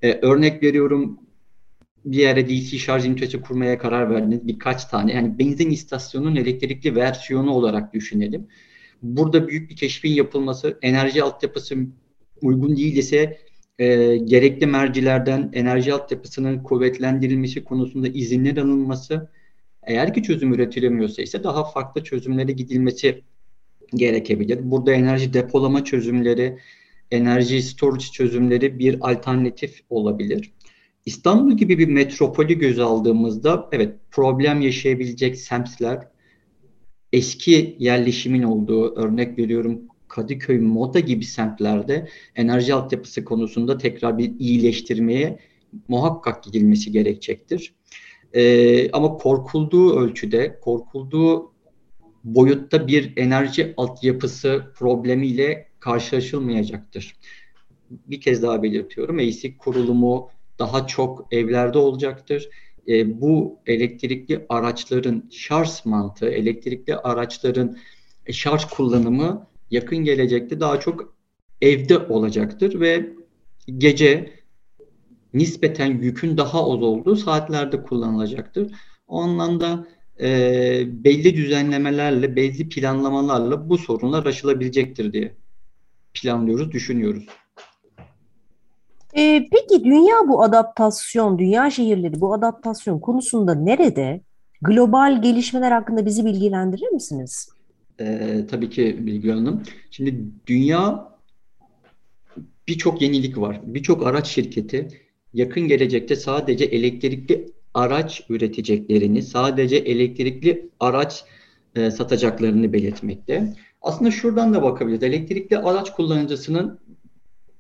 Ee, 0.03 0.19
örnek 0.23 0.63
veriyorum 0.63 1.19
bir 2.05 2.19
yere 2.19 2.49
DC 2.49 2.79
şarj 2.79 3.07
ünitesi 3.07 3.41
kurmaya 3.41 3.79
karar 3.79 4.11
verdiniz. 4.11 4.47
Birkaç 4.47 4.85
tane 4.85 5.13
yani 5.13 5.39
benzin 5.39 5.71
istasyonunun 5.71 6.37
elektrikli 6.37 6.97
versiyonu 6.97 7.51
olarak 7.51 7.95
düşünelim. 7.95 8.47
Burada 9.03 9.49
büyük 9.49 9.71
bir 9.71 9.77
keşfin 9.77 10.13
yapılması, 10.13 10.79
enerji 10.83 11.23
altyapısı 11.23 11.77
uygun 12.43 12.77
değil 12.77 12.97
ise 12.97 13.39
e, 13.79 14.17
gerekli 14.17 14.67
mercilerden 14.67 15.51
enerji 15.53 15.95
altyapısının 15.95 16.63
kuvvetlendirilmesi 16.63 17.65
konusunda 17.65 18.09
izinler 18.09 18.57
alınması, 18.57 19.31
eğer 19.83 20.15
ki 20.15 20.23
çözüm 20.23 20.55
üretilemiyorsa 20.55 21.23
ise 21.23 21.45
daha 21.45 21.65
farklı 21.65 22.05
çözümlere 22.05 22.53
gidilmesi 22.53 23.23
gerekebilir. 23.95 24.59
Burada 24.63 24.93
enerji 24.93 25.33
depolama 25.33 25.85
çözümleri, 25.85 26.59
enerji 27.11 27.63
storage 27.63 28.05
çözümleri 28.05 28.79
bir 28.79 29.11
alternatif 29.11 29.81
olabilir. 29.91 30.53
İstanbul 31.07 31.57
gibi 31.57 31.79
bir 31.79 31.89
metropolü 31.89 32.59
göz 32.59 32.79
aldığımızda 32.79 33.69
evet 33.73 33.95
problem 34.11 34.61
yaşayabilecek 34.61 35.39
semtler 35.39 36.09
eski 37.13 37.77
yerleşimin 37.79 38.43
olduğu 38.43 38.95
örnek 38.95 39.39
veriyorum 39.39 39.83
Kadıköy, 40.09 40.59
Moda 40.59 41.01
gibi 41.01 41.25
semtlerde 41.25 42.09
enerji 42.37 42.75
altyapısı 42.75 43.25
konusunda 43.25 43.79
tekrar 43.79 44.19
bir 44.19 44.33
iyileştirmeye 44.39 45.39
muhakkak 45.89 46.45
gidilmesi 46.45 46.93
gerekecektir. 46.93 47.75
Ee, 48.33 48.91
ama 48.91 49.17
korkulduğu 49.17 49.97
ölçüde, 49.97 50.61
korkulduğu 50.61 51.53
boyutta 52.25 52.87
bir 52.87 53.13
enerji 53.17 53.75
altyapısı 53.77 54.73
problemiyle 54.75 55.69
karşılaşılmayacaktır. 55.81 57.17
Bir 57.91 58.21
kez 58.21 58.43
daha 58.43 58.63
belirtiyorum. 58.63 59.19
EISİK 59.19 59.59
kurulumu 59.59 60.31
daha 60.59 60.87
çok 60.87 61.27
evlerde 61.31 61.79
olacaktır. 61.79 62.49
E, 62.89 63.21
bu 63.21 63.59
elektrikli 63.67 64.47
araçların 64.49 65.29
şarj 65.33 65.71
mantığı, 65.85 66.29
elektrikli 66.29 66.97
araçların 66.97 67.77
şarj 68.31 68.65
kullanımı 68.65 69.47
yakın 69.71 69.99
gelecekte 69.99 70.61
daha 70.61 70.81
çok 70.81 71.15
evde 71.61 71.99
olacaktır 71.99 72.81
ve 72.81 73.13
gece 73.67 74.35
nispeten 75.35 75.99
yükün 75.99 76.37
daha 76.37 76.59
az 76.59 76.83
olduğu 76.83 77.17
saatlerde 77.17 77.83
kullanılacaktır. 77.83 78.73
O 79.07 79.21
anlamda 79.21 79.89
e, 80.21 81.05
belli 81.05 81.37
düzenlemelerle, 81.37 82.37
belli 82.37 82.69
planlamalarla 82.69 83.69
bu 83.69 83.79
sorunlar 83.79 84.27
aşılabilecektir 84.27 85.13
diye 85.13 85.37
planlıyoruz, 86.15 86.73
düşünüyoruz. 86.73 87.27
Ee, 89.17 89.49
peki 89.51 89.85
dünya 89.85 90.15
bu 90.29 90.43
adaptasyon, 90.43 91.39
dünya 91.39 91.71
şehirleri 91.71 92.21
bu 92.21 92.35
adaptasyon 92.35 92.99
konusunda 92.99 93.55
nerede? 93.55 94.21
Global 94.63 95.23
gelişmeler 95.23 95.73
hakkında 95.73 96.07
bizi 96.07 96.25
bilgilendirir 96.25 96.89
misiniz? 96.89 97.49
Ee, 98.01 98.41
tabii 98.51 98.71
ki 98.71 99.07
Bilgi 99.07 99.31
Hanım. 99.31 99.63
Şimdi 99.91 100.21
dünya 100.47 101.09
birçok 102.69 103.03
yenilik 103.03 103.39
var. 103.39 103.61
Birçok 103.65 104.07
araç 104.07 104.27
şirketi 104.27 104.89
yakın 105.35 105.69
gelecekte 105.69 106.17
sadece 106.17 106.65
elektrikli 106.65 107.53
araç 107.75 108.23
üreteceklerini, 108.29 109.23
sadece 109.23 109.77
elektrikli 109.77 110.71
araç 110.81 111.25
e, 111.75 111.91
satacaklarını 111.91 112.73
belirtmekte. 112.73 113.55
Aslında 113.83 114.11
şuradan 114.11 114.55
da 114.55 114.63
bakabiliriz. 114.63 115.03
Elektrikli 115.03 115.59
araç 115.59 115.93
kullanıcısının 115.93 116.79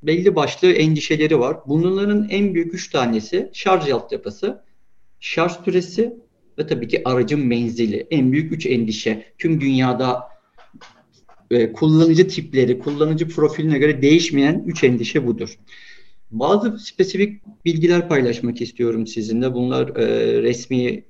belli 0.07 0.37
başlı 0.37 0.73
endişeleri 0.73 1.39
var. 1.41 1.57
Bunların 1.67 2.29
en 2.31 2.55
büyük 2.55 2.75
üç 2.75 2.91
tanesi 2.91 3.51
şarj 3.53 3.91
altyapısı, 3.91 4.65
şarj 5.21 5.53
süresi 5.65 6.17
ve 6.59 6.67
tabii 6.67 6.89
ki 6.89 7.03
aracın 7.05 7.41
menzili. 7.41 8.07
En 8.11 8.33
büyük 8.33 8.53
üç 8.53 8.67
endişe. 8.67 9.25
Tüm 9.39 9.61
dünyada 9.61 10.21
e, 11.51 11.73
kullanıcı 11.73 12.29
tipleri, 12.29 12.79
kullanıcı 12.79 13.29
profiline 13.29 13.79
göre 13.79 14.03
değişmeyen 14.03 14.65
üç 14.67 14.85
endişe 14.85 15.27
budur. 15.27 15.59
Bazı 16.31 16.79
spesifik 16.79 17.43
bilgiler 17.65 18.09
paylaşmak 18.09 18.61
istiyorum 18.61 19.07
sizinle. 19.07 19.55
Bunlar 19.55 19.97
e, 19.97 20.43
resmi 20.43 21.05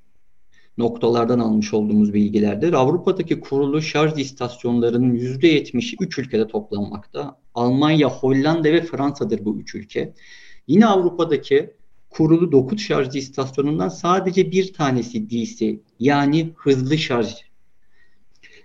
noktalardan 0.78 1.38
almış 1.38 1.74
olduğumuz 1.74 2.14
bilgilerdir. 2.14 2.72
Avrupa'daki 2.72 3.40
kurulu 3.40 3.82
şarj 3.82 4.20
istasyonlarının 4.20 5.14
%70'i 5.14 5.96
3 6.00 6.18
ülkede 6.18 6.46
toplanmakta. 6.46 7.43
Almanya, 7.54 8.08
Hollanda 8.08 8.72
ve 8.72 8.82
Fransa'dır 8.82 9.44
bu 9.44 9.60
üç 9.60 9.74
ülke. 9.74 10.14
Yine 10.66 10.86
Avrupa'daki 10.86 11.74
kurulu 12.10 12.52
9 12.52 12.80
şarj 12.80 13.16
istasyonundan 13.16 13.88
sadece 13.88 14.50
bir 14.50 14.72
tanesi 14.72 15.30
DC 15.30 15.76
yani 16.00 16.52
hızlı 16.56 16.98
şarj. 16.98 17.34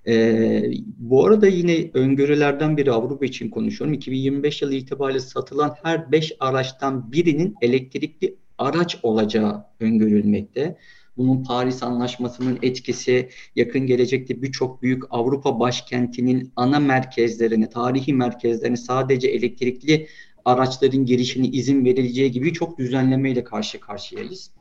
Ee, 0.07 0.63
bu 0.97 1.25
arada 1.25 1.47
yine 1.47 1.91
öngörülerden 1.93 2.77
biri 2.77 2.91
Avrupa 2.91 3.25
için 3.25 3.49
konuşuyorum. 3.49 3.93
2025 3.93 4.61
yılı 4.61 4.73
itibariyle 4.73 5.19
satılan 5.19 5.75
her 5.83 6.11
5 6.11 6.33
araçtan 6.39 7.11
birinin 7.11 7.55
elektrikli 7.61 8.35
araç 8.57 8.99
olacağı 9.03 9.65
öngörülmekte. 9.79 10.77
Bunun 11.19 11.43
Paris 11.43 11.83
Anlaşması'nın 11.83 12.59
etkisi 12.61 13.29
yakın 13.55 13.85
gelecekte 13.85 14.41
birçok 14.41 14.81
büyük 14.81 15.03
Avrupa 15.09 15.59
başkentinin 15.59 16.53
ana 16.55 16.79
merkezlerini, 16.79 17.69
tarihi 17.69 18.13
merkezlerini 18.13 18.77
sadece 18.77 19.27
elektrikli 19.27 20.07
araçların 20.45 21.05
girişini 21.05 21.47
izin 21.47 21.85
verileceği 21.85 22.31
gibi 22.31 22.53
çok 22.53 22.77
düzenlemeyle 22.77 23.43
karşı 23.43 23.79
karşıyayız. 23.79 24.51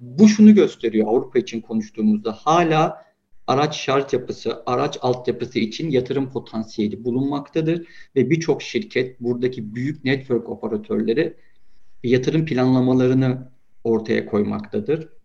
Bu 0.00 0.28
şunu 0.28 0.54
gösteriyor 0.54 1.08
Avrupa 1.08 1.38
için 1.38 1.60
konuştuğumuzda 1.60 2.32
hala 2.32 3.02
araç 3.46 3.76
şarj 3.76 4.12
yapısı, 4.12 4.62
araç 4.66 4.98
altyapısı 5.00 5.58
için 5.58 5.90
yatırım 5.90 6.30
potansiyeli 6.30 7.04
bulunmaktadır 7.04 7.86
ve 8.16 8.30
birçok 8.30 8.62
şirket 8.62 9.20
buradaki 9.20 9.74
büyük 9.74 10.04
network 10.04 10.48
operatörleri 10.48 11.36
yatırım 12.04 12.44
planlamalarını 12.44 13.50
ortaya 13.84 14.26
koymaktadır 14.26 15.19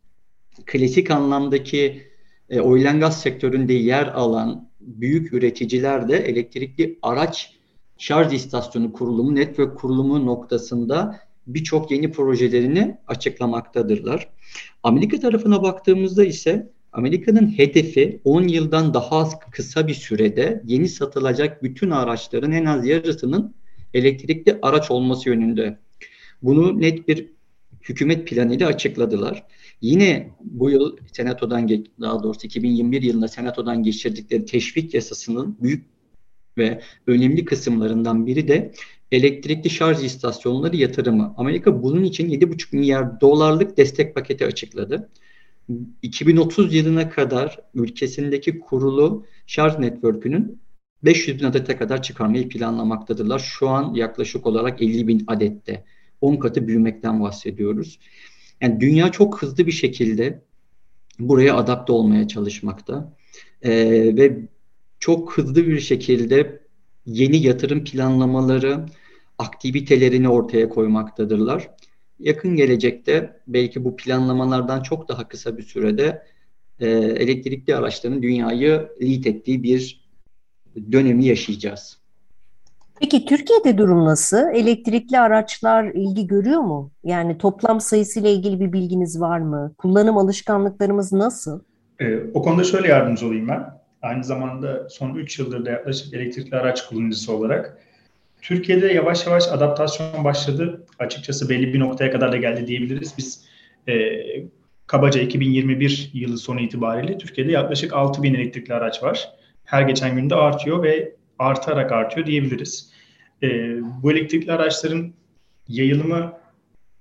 klasik 0.65 1.12
anlamdaki 1.12 2.01
e, 2.50 2.59
oil 2.59 3.00
gas 3.00 3.21
sektöründe 3.21 3.74
yer 3.74 4.07
alan 4.07 4.69
büyük 4.79 5.33
üreticiler 5.33 6.09
de 6.09 6.17
elektrikli 6.17 7.00
araç 7.01 7.53
şarj 7.97 8.33
istasyonu 8.33 8.93
kurulumu, 8.93 9.35
network 9.35 9.77
kurulumu 9.79 10.25
noktasında 10.25 11.19
birçok 11.47 11.91
yeni 11.91 12.12
projelerini 12.12 12.97
açıklamaktadırlar. 13.07 14.29
Amerika 14.83 15.19
tarafına 15.19 15.63
baktığımızda 15.63 16.25
ise 16.25 16.71
Amerika'nın 16.93 17.57
hedefi 17.57 18.21
10 18.24 18.47
yıldan 18.47 18.93
daha 18.93 19.17
az 19.17 19.39
kısa 19.51 19.88
bir 19.88 19.93
sürede 19.93 20.62
yeni 20.65 20.88
satılacak 20.88 21.63
bütün 21.63 21.89
araçların 21.89 22.51
en 22.51 22.65
az 22.65 22.88
yarısının 22.88 23.55
elektrikli 23.93 24.59
araç 24.62 24.91
olması 24.91 25.29
yönünde. 25.29 25.77
Bunu 26.41 26.81
net 26.81 27.07
bir 27.07 27.29
hükümet 27.81 28.27
planıyla 28.27 28.67
açıkladılar. 28.67 29.43
Yine 29.86 30.30
bu 30.39 30.70
yıl 30.70 30.98
Senato'dan 31.13 31.70
daha 32.01 32.24
doğrusu 32.24 32.48
2021 32.48 33.01
yılında 33.01 33.27
Senato'dan 33.27 33.84
geçirdikleri 33.84 34.46
teşvik 34.46 34.94
yasasının 34.94 35.58
büyük 35.62 35.86
ve 36.58 36.82
önemli 37.08 37.46
kısımlarından 37.46 38.25
biri 38.25 38.48
de 38.48 38.72
elektrikli 39.12 39.70
şarj 39.70 40.04
istasyonları 40.04 40.75
yatırımı. 40.75 41.34
Amerika 41.38 41.84
bunun 41.84 42.04
için 42.04 42.30
7,5 42.30 42.75
milyar 42.75 43.22
dolarlık 43.22 43.77
destek 43.77 44.15
paketi 44.15 44.46
açıkladı. 44.46 45.10
2030 46.01 46.74
yılına 46.74 47.10
kadar 47.10 47.60
ülkesindeki 47.74 48.60
kurulu 48.60 49.25
şarj 49.48 49.77
network'ünün 49.80 50.62
500 51.04 51.39
bin 51.39 51.46
adete 51.46 51.77
kadar 51.77 52.01
çıkarmayı 52.01 52.50
planlamaktadırlar. 52.50 53.39
Şu 53.39 53.70
an 53.70 53.94
yaklaşık 53.94 54.46
olarak 54.46 54.82
50 54.82 55.08
bin 55.08 55.24
adette. 55.27 55.84
10 56.22 56.36
katı 56.36 56.68
büyümekten 56.68 57.22
bahsediyoruz. 57.22 58.00
Yani 58.65 58.79
dünya 58.79 59.12
çok 59.12 59.41
hızlı 59.41 59.67
bir 59.67 59.72
şekilde 59.72 60.41
buraya 61.19 61.55
adapte 61.55 61.93
olmaya 61.93 62.27
çalışmakta. 62.27 63.13
Ee, 63.62 63.72
ve 64.17 64.39
çok 65.00 65.38
hızlı 65.38 65.67
bir 65.67 65.79
şekilde 65.79 66.62
yeni 67.05 67.38
yatırım 67.38 67.84
planlamaları, 67.84 68.86
aktivitelerini 69.38 70.29
ortaya 70.29 70.69
koymaktadırlar. 70.69 71.69
Yakın 72.19 72.55
gelecekte 72.55 73.41
belki 73.48 73.84
bu 73.84 73.95
planlamalardan 73.95 74.81
çok 74.81 75.07
daha 75.07 75.27
kısa 75.27 75.57
bir 75.57 75.63
sürede 75.63 76.25
e, 76.79 76.89
elektrikli 76.89 77.75
araçların 77.75 78.22
dünyayı 78.22 78.89
lead 79.01 79.25
ettiği 79.25 79.63
bir 79.63 80.10
dönemi 80.91 81.25
yaşayacağız. 81.25 81.98
Peki 83.00 83.25
Türkiye'de 83.25 83.78
durum 83.78 84.06
nasıl? 84.06 84.54
Elektrikli 84.54 85.20
araçlar 85.20 85.84
ilgi 85.84 86.28
görüyor 86.28 86.62
mu? 86.62 86.92
Yani 87.04 87.38
toplam 87.38 87.82
sayısıyla 87.82 88.30
ilgili 88.30 88.60
bir 88.60 88.74
bilginiz 88.74 89.22
var 89.22 89.40
mı? 89.40 89.74
Kullanım 89.78 90.18
alışkanlıklarımız 90.18 91.14
nasıl? 91.14 91.60
E, 92.00 92.18
o 92.34 92.42
konuda 92.42 92.64
şöyle 92.64 92.88
yardımcı 92.88 93.28
olayım 93.28 93.48
ben. 93.48 93.64
Aynı 94.02 94.24
zamanda 94.24 94.90
son 94.90 95.16
3 95.16 95.40
yıldır 95.40 95.66
da 95.66 95.70
yaklaşık 95.70 96.14
elektrikli 96.14 96.56
araç 96.56 96.88
kullanıcısı 96.88 97.36
olarak 97.36 97.78
Türkiye'de 98.42 98.88
yavaş 98.88 99.28
yavaş 99.28 99.48
adaptasyon 99.48 100.24
başladı. 100.24 100.86
Açıkçası 101.00 101.50
belli 101.50 101.74
bir 101.74 101.80
noktaya 101.80 102.12
kadar 102.12 102.32
da 102.32 102.38
geldi 102.38 102.68
diyebiliriz. 102.68 103.14
Biz 103.18 103.46
e, 103.88 103.94
kabaca 104.88 105.22
2021 105.22 106.12
yılı 106.14 106.38
sonu 106.38 106.60
itibariyle 106.60 107.18
Türkiye'de 107.18 107.52
yaklaşık 107.52 107.94
6 107.94 108.24
bin 108.24 108.34
elektrikli 108.34 108.74
araç 108.74 109.04
var. 109.04 109.30
Her 109.66 109.82
geçen 109.82 110.16
günde 110.16 110.36
artıyor 110.36 110.84
ve 110.84 111.16
artarak 111.39 111.92
artıyor 111.92 112.27
diyebiliriz. 112.27 112.92
E, 113.44 113.48
bu 114.04 114.12
elektrikli 114.12 114.51
araçların 114.51 115.13
yayılımı 115.68 116.34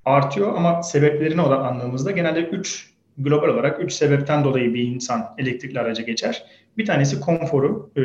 artıyor 0.05 0.57
ama 0.57 0.83
sebeplerine 0.83 1.43
odaklandığımızda 1.43 2.11
genelde 2.11 2.41
3 2.41 2.95
global 3.19 3.49
olarak 3.49 3.85
3 3.85 3.93
sebepten 3.93 4.45
dolayı 4.45 4.75
bir 4.75 4.83
insan 4.83 5.35
elektrikli 5.39 5.81
araca 5.81 6.05
geçer. 6.05 6.45
Bir 6.79 6.87
tanesi 6.87 7.21
konforu 7.21 7.91
e, 7.97 8.03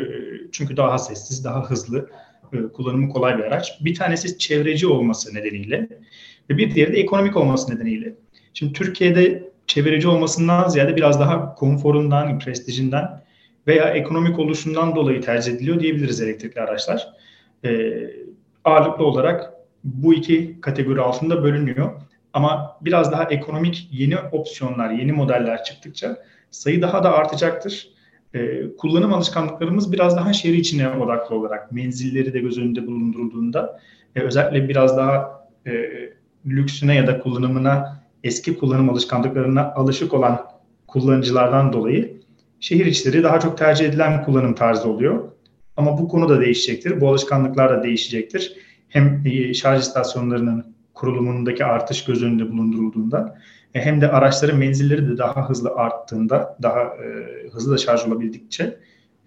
çünkü 0.52 0.76
daha 0.76 0.98
sessiz, 0.98 1.44
daha 1.44 1.70
hızlı, 1.70 2.10
e, 2.52 2.56
kullanımı 2.62 3.08
kolay 3.08 3.38
bir 3.38 3.42
araç. 3.42 3.78
Bir 3.80 3.94
tanesi 3.94 4.38
çevreci 4.38 4.86
olması 4.86 5.34
nedeniyle 5.34 5.88
ve 6.50 6.56
bir 6.56 6.74
diğeri 6.74 6.92
de 6.92 6.98
ekonomik 6.98 7.36
olması 7.36 7.74
nedeniyle. 7.74 8.14
Şimdi 8.54 8.72
Türkiye'de 8.72 9.50
çevreci 9.66 10.08
olmasından 10.08 10.68
ziyade 10.68 10.96
biraz 10.96 11.20
daha 11.20 11.54
konforundan, 11.54 12.38
prestijinden 12.38 13.22
veya 13.70 13.90
ekonomik 13.90 14.38
oluşundan 14.38 14.96
dolayı 14.96 15.20
tercih 15.20 15.52
ediliyor 15.52 15.80
diyebiliriz 15.80 16.20
elektrikli 16.20 16.60
araçlar. 16.60 17.08
E, 17.64 17.92
ağırlıklı 18.64 19.04
olarak 19.04 19.52
bu 19.84 20.14
iki 20.14 20.60
kategori 20.60 21.00
altında 21.00 21.42
bölünüyor. 21.42 21.90
Ama 22.32 22.76
biraz 22.80 23.12
daha 23.12 23.24
ekonomik 23.24 23.88
yeni 23.92 24.18
opsiyonlar, 24.18 24.90
yeni 24.90 25.12
modeller 25.12 25.64
çıktıkça 25.64 26.16
sayı 26.50 26.82
daha 26.82 27.04
da 27.04 27.12
artacaktır. 27.12 27.88
Ee, 28.34 28.62
kullanım 28.78 29.12
alışkanlıklarımız 29.12 29.92
biraz 29.92 30.16
daha 30.16 30.32
şehir 30.32 30.54
içine 30.54 30.88
odaklı 30.88 31.36
olarak, 31.36 31.72
menzilleri 31.72 32.32
de 32.32 32.38
göz 32.38 32.58
önünde 32.58 32.86
bulundurulduğunda 32.86 33.80
e, 34.16 34.20
özellikle 34.20 34.68
biraz 34.68 34.96
daha 34.96 35.46
e, 35.66 35.72
lüksüne 36.46 36.94
ya 36.94 37.06
da 37.06 37.20
kullanımına, 37.20 38.02
eski 38.24 38.58
kullanım 38.58 38.90
alışkanlıklarına 38.90 39.72
alışık 39.72 40.14
olan 40.14 40.46
kullanıcılardan 40.86 41.72
dolayı 41.72 42.19
şehir 42.60 42.86
içleri 42.86 43.22
daha 43.22 43.40
çok 43.40 43.58
tercih 43.58 43.86
edilen 43.86 44.24
kullanım 44.24 44.54
tarzı 44.54 44.88
oluyor. 44.88 45.32
Ama 45.76 45.98
bu 45.98 46.08
konu 46.08 46.28
da 46.28 46.40
değişecektir. 46.40 47.00
Bu 47.00 47.08
alışkanlıklar 47.08 47.78
da 47.78 47.82
değişecektir. 47.82 48.56
Hem 48.88 49.22
e, 49.26 49.54
şarj 49.54 49.80
istasyonlarının 49.80 50.74
kurulumundaki 50.94 51.64
artış 51.64 52.04
göz 52.04 52.22
önünde 52.22 52.52
bulundurulduğunda 52.52 53.38
e, 53.74 53.80
hem 53.80 54.00
de 54.00 54.10
araçların 54.10 54.58
menzilleri 54.58 55.08
de 55.08 55.18
daha 55.18 55.48
hızlı 55.48 55.70
arttığında, 55.70 56.58
daha 56.62 56.80
e, 56.80 57.48
hızlı 57.52 57.72
da 57.72 57.78
şarj 57.78 58.06
olabildikçe 58.06 58.78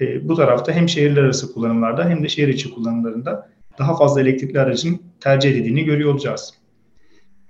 e, 0.01 0.29
bu 0.29 0.35
tarafta 0.35 0.71
hem 0.71 0.89
şehirler 0.89 1.23
arası 1.23 1.53
kullanımlarda 1.53 2.09
hem 2.09 2.23
de 2.23 2.29
şehir 2.29 2.47
içi 2.47 2.73
kullanımlarında 2.73 3.49
daha 3.79 3.97
fazla 3.97 4.21
elektrikli 4.21 4.59
aracın 4.59 5.01
tercih 5.19 5.51
edildiğini 5.51 5.83
görüyor 5.83 6.13
olacağız. 6.13 6.53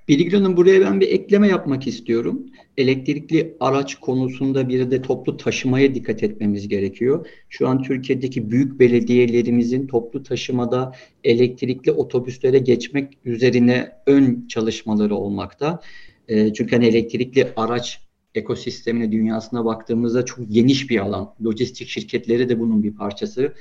Bilgili 0.07 0.35
Hanım 0.35 0.57
buraya 0.57 0.81
ben 0.81 1.01
bir 1.01 1.07
ekleme 1.07 1.47
yapmak 1.47 1.87
istiyorum. 1.87 2.45
Elektrikli 2.77 3.57
araç 3.59 3.95
konusunda 3.95 4.69
bir 4.69 4.91
de 4.91 5.01
toplu 5.01 5.37
taşımaya 5.37 5.95
dikkat 5.95 6.23
etmemiz 6.23 6.67
gerekiyor. 6.67 7.27
Şu 7.49 7.67
an 7.67 7.83
Türkiye'deki 7.83 8.51
büyük 8.51 8.79
belediyelerimizin 8.79 9.87
toplu 9.87 10.23
taşımada 10.23 10.95
elektrikli 11.23 11.91
otobüslere 11.91 12.59
geçmek 12.59 13.17
üzerine 13.25 13.91
ön 14.05 14.47
çalışmaları 14.47 15.15
olmakta. 15.15 15.79
E, 16.27 16.53
çünkü 16.53 16.75
hani 16.75 16.87
elektrikli 16.87 17.47
araç 17.55 17.99
ekosistemine 18.35 19.11
dünyasına 19.11 19.65
baktığımızda 19.65 20.25
çok 20.25 20.51
geniş 20.51 20.89
bir 20.89 20.99
alan. 20.99 21.33
Lojistik 21.45 21.87
şirketleri 21.87 22.49
de 22.49 22.59
bunun 22.59 22.83
bir 22.83 22.95
parçası. 22.95 23.53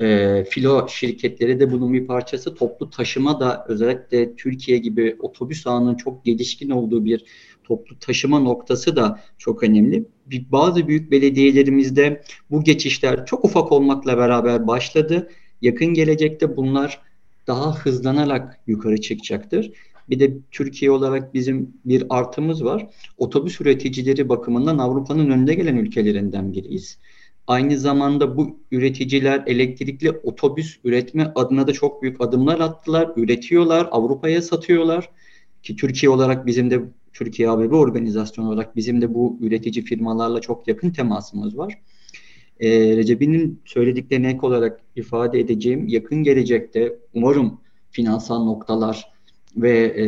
E, 0.00 0.44
filo 0.50 0.88
şirketleri 0.88 1.60
de 1.60 1.72
bunun 1.72 1.92
bir 1.92 2.06
parçası. 2.06 2.54
Toplu 2.54 2.90
taşıma 2.90 3.40
da 3.40 3.64
özellikle 3.68 4.36
Türkiye 4.36 4.78
gibi 4.78 5.16
otobüs 5.20 5.66
ağının 5.66 5.94
çok 5.94 6.24
gelişkin 6.24 6.70
olduğu 6.70 7.04
bir 7.04 7.24
toplu 7.64 7.98
taşıma 7.98 8.38
noktası 8.38 8.96
da 8.96 9.20
çok 9.38 9.62
önemli. 9.62 10.04
Bir, 10.26 10.52
bazı 10.52 10.88
büyük 10.88 11.10
belediyelerimizde 11.10 12.22
bu 12.50 12.64
geçişler 12.64 13.26
çok 13.26 13.44
ufak 13.44 13.72
olmakla 13.72 14.18
beraber 14.18 14.66
başladı. 14.66 15.30
Yakın 15.62 15.86
gelecekte 15.86 16.56
bunlar 16.56 17.00
daha 17.46 17.76
hızlanarak 17.76 18.60
yukarı 18.66 19.00
çıkacaktır. 19.00 19.72
Bir 20.10 20.20
de 20.20 20.36
Türkiye 20.50 20.90
olarak 20.90 21.34
bizim 21.34 21.74
bir 21.84 22.04
artımız 22.10 22.64
var. 22.64 22.86
Otobüs 23.18 23.60
üreticileri 23.60 24.28
bakımından 24.28 24.78
Avrupa'nın 24.78 25.30
önde 25.30 25.54
gelen 25.54 25.76
ülkelerinden 25.76 26.52
biriyiz. 26.52 26.98
Aynı 27.46 27.78
zamanda 27.78 28.36
bu 28.36 28.58
üreticiler 28.70 29.42
elektrikli 29.46 30.10
otobüs 30.10 30.78
üretme 30.84 31.32
adına 31.34 31.66
da 31.66 31.72
çok 31.72 32.02
büyük 32.02 32.20
adımlar 32.20 32.60
attılar. 32.60 33.10
Üretiyorlar, 33.16 33.88
Avrupa'ya 33.90 34.42
satıyorlar. 34.42 35.10
Ki 35.62 35.76
Türkiye 35.76 36.10
olarak 36.10 36.46
bizim 36.46 36.70
de 36.70 36.82
Türkiye 37.12 37.50
ABB 37.50 37.72
organizasyonu 37.72 38.48
olarak 38.48 38.76
bizim 38.76 39.02
de 39.02 39.14
bu 39.14 39.38
üretici 39.40 39.84
firmalarla 39.84 40.40
çok 40.40 40.68
yakın 40.68 40.90
temasımız 40.90 41.58
var. 41.58 41.78
Ee, 42.60 42.96
Recep'in 42.96 43.60
söylediklerine 43.64 44.28
ek 44.30 44.38
olarak 44.42 44.80
ifade 44.96 45.40
edeceğim 45.40 45.88
yakın 45.88 46.22
gelecekte 46.22 46.98
umarım 47.14 47.60
finansal 47.90 48.44
noktalar 48.44 49.12
ve 49.56 49.92
e, 49.96 50.04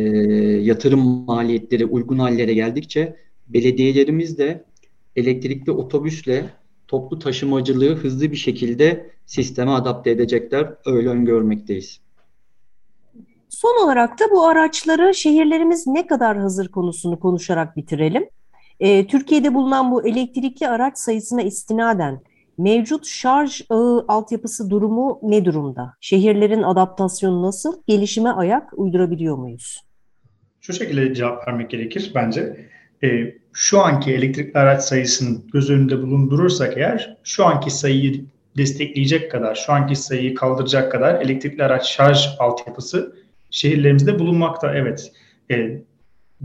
yatırım 0.61 1.25
maliyetleri 1.25 1.85
uygun 1.85 2.19
hallere 2.19 2.53
geldikçe 2.53 3.15
belediyelerimiz 3.47 4.37
de 4.37 4.63
elektrikli 5.15 5.71
otobüsle 5.71 6.49
toplu 6.89 7.19
taşımacılığı 7.19 7.95
hızlı 7.95 8.31
bir 8.31 8.37
şekilde 8.37 9.09
sisteme 9.25 9.71
adapte 9.71 10.11
edecekler. 10.11 10.73
Öyle 10.85 11.09
öngörmekteyiz. 11.09 11.99
Son 13.49 13.85
olarak 13.85 14.19
da 14.19 14.23
bu 14.31 14.45
araçları 14.47 15.13
şehirlerimiz 15.13 15.87
ne 15.87 16.07
kadar 16.07 16.37
hazır 16.37 16.67
konusunu 16.67 17.19
konuşarak 17.19 17.77
bitirelim. 17.77 18.29
E, 18.79 19.07
Türkiye'de 19.07 19.53
bulunan 19.53 19.91
bu 19.91 20.07
elektrikli 20.07 20.67
araç 20.67 20.97
sayısına 20.97 21.41
istinaden 21.41 22.21
mevcut 22.57 23.07
şarj 23.07 23.61
ağı 23.69 24.05
altyapısı 24.07 24.69
durumu 24.69 25.19
ne 25.23 25.45
durumda? 25.45 25.93
Şehirlerin 26.01 26.63
adaptasyonu 26.63 27.41
nasıl? 27.43 27.81
Gelişime 27.87 28.29
ayak 28.29 28.79
uydurabiliyor 28.79 29.37
muyuz? 29.37 29.83
Şu 30.61 30.73
şekilde 30.73 31.13
cevap 31.13 31.47
vermek 31.47 31.69
gerekir 31.69 32.11
bence. 32.15 32.69
E, 33.03 33.07
şu 33.53 33.81
anki 33.81 34.13
elektrikli 34.13 34.57
araç 34.57 34.83
sayısını 34.83 35.37
göz 35.53 35.69
önünde 35.69 36.01
bulundurursak 36.01 36.77
eğer 36.77 37.17
şu 37.23 37.45
anki 37.45 37.71
sayıyı 37.71 38.25
destekleyecek 38.57 39.31
kadar, 39.31 39.55
şu 39.55 39.73
anki 39.73 39.95
sayıyı 39.95 40.35
kaldıracak 40.35 40.91
kadar 40.91 41.21
elektrikli 41.21 41.63
araç 41.63 41.87
şarj 41.87 42.27
altyapısı 42.39 43.15
şehirlerimizde 43.51 44.19
bulunmakta. 44.19 44.75
Evet, 44.75 45.11
e, 45.51 45.81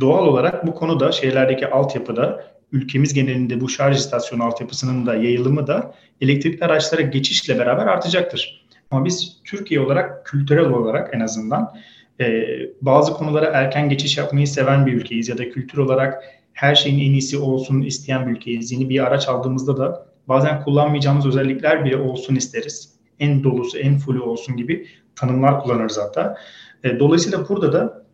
doğal 0.01 0.27
olarak 0.27 0.67
bu 0.67 0.75
konuda 0.75 1.12
şehirlerdeki 1.12 1.67
altyapıda 1.67 2.45
ülkemiz 2.73 3.14
genelinde 3.14 3.61
bu 3.61 3.69
şarj 3.69 3.97
istasyonu 3.97 4.45
altyapısının 4.45 5.07
da 5.07 5.14
yayılımı 5.14 5.67
da 5.67 5.95
elektrikli 6.21 6.64
araçlara 6.64 7.03
geçişle 7.03 7.59
beraber 7.59 7.87
artacaktır. 7.87 8.67
Ama 8.90 9.05
biz 9.05 9.37
Türkiye 9.45 9.81
olarak 9.81 10.27
kültürel 10.27 10.64
olarak 10.64 11.14
en 11.14 11.21
azından 11.21 11.75
e, 12.21 12.45
bazı 12.83 13.12
konulara 13.12 13.47
erken 13.47 13.88
geçiş 13.88 14.19
yapmayı 14.19 14.49
seven 14.49 14.87
bir 14.87 14.93
ülkeyiz 14.93 15.29
ya 15.29 15.38
da 15.38 15.51
kültür 15.51 15.79
olarak 15.79 16.25
her 16.55 16.75
şeyin 16.75 16.99
en 16.99 17.12
iyisi 17.12 17.38
olsun 17.38 17.83
isteyen 17.83 18.27
bir 18.27 18.33
ülkeyiz. 18.33 18.73
Yeni 18.73 18.88
bir 18.88 19.07
araç 19.07 19.29
aldığımızda 19.29 19.77
da 19.77 20.07
bazen 20.29 20.64
kullanmayacağımız 20.64 21.27
özellikler 21.27 21.85
bile 21.85 21.97
olsun 21.97 22.35
isteriz. 22.35 22.95
En 23.21 23.45
dolusu, 23.45 23.79
en 23.79 23.99
fullü 23.99 24.21
olsun 24.21 24.57
gibi 24.57 24.87
tanımlar 25.17 25.61
kullanırız 25.61 25.99
hatta. 25.99 26.37
E, 26.85 26.99
dolayısıyla 26.99 27.49
burada 27.49 27.73
da 27.73 28.05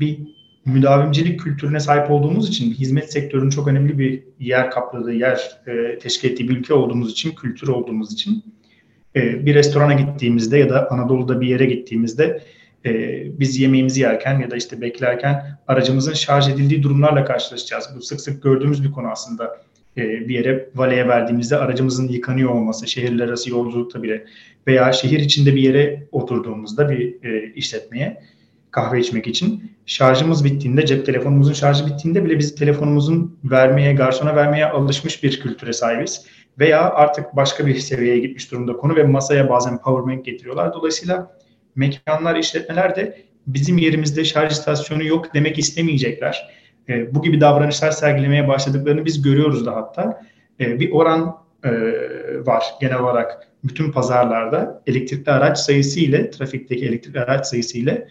bir 0.00 0.18
müdavimcilik 0.64 1.40
kültürüne 1.40 1.80
sahip 1.80 2.10
olduğumuz 2.10 2.48
için 2.48 2.74
hizmet 2.74 3.12
sektörünün 3.12 3.50
çok 3.50 3.68
önemli 3.68 3.98
bir 3.98 4.22
yer 4.40 4.70
kapladığı, 4.70 5.12
yer 5.12 5.60
e, 5.66 5.98
teşkil 5.98 6.30
ettiği 6.30 6.48
bir 6.48 6.56
ülke 6.56 6.74
olduğumuz 6.74 7.12
için, 7.12 7.34
kültür 7.34 7.68
olduğumuz 7.68 8.12
için 8.12 8.44
e, 9.16 9.46
bir 9.46 9.54
restorana 9.54 9.92
gittiğimizde 9.92 10.58
ya 10.58 10.70
da 10.70 10.90
Anadolu'da 10.90 11.40
bir 11.40 11.48
yere 11.48 11.64
gittiğimizde 11.64 12.42
e, 12.88 13.26
biz 13.40 13.60
yemeğimizi 13.60 14.00
yerken 14.00 14.40
ya 14.40 14.50
da 14.50 14.56
işte 14.56 14.80
beklerken 14.80 15.58
aracımızın 15.68 16.12
şarj 16.12 16.48
edildiği 16.48 16.82
durumlarla 16.82 17.24
karşılaşacağız. 17.24 17.88
Bu 17.96 18.02
sık 18.02 18.20
sık 18.20 18.42
gördüğümüz 18.42 18.84
bir 18.84 18.92
konu 18.92 19.08
aslında. 19.08 19.56
E, 19.96 20.28
bir 20.28 20.34
yere 20.34 20.68
valeye 20.74 21.08
verdiğimizde 21.08 21.56
aracımızın 21.56 22.08
yıkanıyor 22.08 22.50
olması, 22.50 22.86
şehirler 22.86 23.28
arası 23.28 23.50
yolculukta 23.50 24.02
bile 24.02 24.24
veya 24.66 24.92
şehir 24.92 25.20
içinde 25.20 25.54
bir 25.54 25.62
yere 25.62 26.06
oturduğumuzda 26.12 26.90
bir 26.90 27.24
e, 27.24 27.52
işletmeye 27.54 28.22
kahve 28.70 29.00
içmek 29.00 29.26
için 29.26 29.72
şarjımız 29.86 30.44
bittiğinde, 30.44 30.86
cep 30.86 31.06
telefonumuzun 31.06 31.52
şarjı 31.52 31.86
bittiğinde 31.86 32.24
bile 32.24 32.38
biz 32.38 32.54
telefonumuzun 32.54 33.38
vermeye, 33.44 33.92
garsona 33.92 34.36
vermeye 34.36 34.66
alışmış 34.66 35.22
bir 35.22 35.40
kültüre 35.40 35.72
sahibiz. 35.72 36.26
Veya 36.58 36.90
artık 36.90 37.36
başka 37.36 37.66
bir 37.66 37.74
seviyeye 37.74 38.18
gitmiş 38.18 38.52
durumda 38.52 38.72
konu 38.72 38.96
ve 38.96 39.02
masaya 39.04 39.48
bazen 39.48 39.78
powerbank 39.78 40.24
getiriyorlar. 40.24 40.72
Dolayısıyla 40.72 41.37
mekanlar, 41.78 42.36
işletmeler 42.36 42.96
de 42.96 43.22
bizim 43.46 43.78
yerimizde 43.78 44.24
şarj 44.24 44.52
istasyonu 44.52 45.04
yok 45.04 45.34
demek 45.34 45.58
istemeyecekler. 45.58 46.48
E, 46.88 47.14
bu 47.14 47.22
gibi 47.22 47.40
davranışlar 47.40 47.90
sergilemeye 47.90 48.48
başladıklarını 48.48 49.04
biz 49.04 49.22
görüyoruz 49.22 49.66
da 49.66 49.76
hatta. 49.76 50.22
e, 50.60 50.80
bir 50.80 50.92
oran 50.92 51.36
e, 51.64 51.70
var 52.46 52.64
genel 52.80 52.98
olarak 52.98 53.48
bütün 53.64 53.92
pazarlarda 53.92 54.82
elektrikli 54.86 55.30
araç 55.30 55.58
sayısı 55.58 56.00
ile 56.00 56.30
trafikteki 56.30 56.86
elektrikli 56.86 57.20
araç 57.20 57.46
sayısı 57.46 57.78
ile 57.78 58.08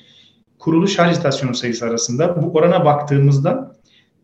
kurulu 0.59 0.87
şarj 0.87 1.11
istasyonu 1.11 1.55
sayısı 1.55 1.85
arasında 1.85 2.41
bu 2.41 2.53
orana 2.53 2.85
baktığımızda 2.85 3.75